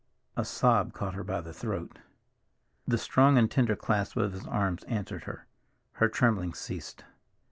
A 0.35 0.43
sob 0.43 0.93
caught 0.93 1.13
her 1.13 1.23
by 1.23 1.41
the 1.41 1.53
throat. 1.53 1.99
The 2.87 2.97
strong 2.97 3.37
and 3.37 3.51
tender 3.51 3.75
clasp 3.75 4.17
of 4.17 4.33
his 4.33 4.47
arms 4.47 4.83
answered 4.85 5.25
her—her 5.25 6.09
trembling 6.09 6.55
ceased. 6.55 7.03